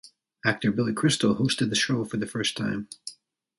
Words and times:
Actor 0.43 0.71
Billy 0.71 0.93
Crystal 0.95 1.35
hosted 1.35 1.69
the 1.69 1.75
show 1.75 2.03
for 2.03 2.17
the 2.17 2.25
first 2.25 2.57
time. 2.57 2.87